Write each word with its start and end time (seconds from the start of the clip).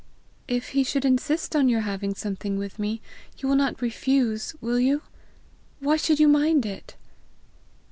"If 0.47 0.69
he 0.69 0.83
should 0.83 1.05
insist 1.05 1.55
on 1.55 1.69
your 1.69 1.81
having 1.81 2.15
something 2.15 2.57
with 2.57 2.79
me, 2.79 3.03
you 3.37 3.47
will 3.47 3.55
not 3.55 3.83
refuse, 3.83 4.55
will 4.59 4.79
you? 4.79 5.03
Why 5.79 5.95
should 5.95 6.19
you 6.19 6.27
mind 6.27 6.65
it?" 6.65 6.95